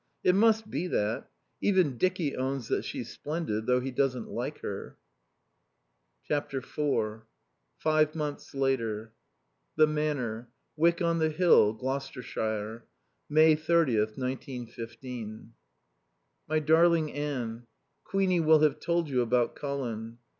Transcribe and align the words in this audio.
It 0.23 0.33
must 0.33 0.67
be 0.67 0.87
that. 0.87 1.29
Even 1.61 1.95
Dicky 1.99 2.35
owns 2.35 2.69
that 2.69 2.83
she's 2.83 3.07
splendid, 3.11 3.67
though 3.67 3.79
he 3.81 3.91
doesn't 3.91 4.29
like 4.31 4.57
her.... 4.61 4.97
iv 6.27 6.65
Five 7.77 8.15
months 8.15 8.55
later. 8.55 9.13
The 9.75 9.85
Manor, 9.85 10.49
Wyck 10.75 11.03
on 11.03 11.19
the 11.19 11.29
Hill, 11.29 11.73
Gloucestershire. 11.73 12.85
May 13.29 13.55
30th, 13.55 14.17
1915. 14.17 15.53
My 16.47 16.57
darling 16.57 17.13
Anne, 17.13 17.67
Queenie 18.03 18.39
will 18.39 18.61
have 18.61 18.79
told 18.79 19.07
you 19.07 19.21
about 19.21 19.53
Colin. 19.55 20.17